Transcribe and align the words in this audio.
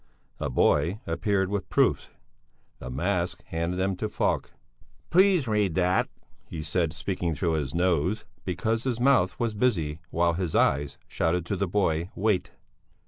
A 0.39 0.49
boy 0.49 0.99
appeared 1.05 1.49
with 1.49 1.69
proofs. 1.69 2.09
The 2.79 2.89
mask 2.89 3.43
handed 3.43 3.77
them 3.77 3.95
to 3.97 4.09
Falk. 4.09 4.49
"Please 5.11 5.47
read 5.47 5.75
that," 5.75 6.09
he 6.47 6.63
said, 6.63 6.91
speaking 6.91 7.35
through 7.35 7.53
his 7.53 7.75
nose, 7.75 8.25
because 8.43 8.83
his 8.85 8.99
mouth 8.99 9.39
was 9.39 9.53
busy, 9.53 9.99
while 10.09 10.33
his 10.33 10.55
eyes 10.55 10.97
shouted 11.07 11.45
to 11.45 11.55
the 11.55 11.67
boy: 11.67 12.09
Wait! 12.15 12.51